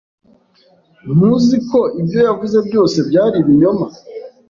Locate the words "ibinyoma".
3.43-3.87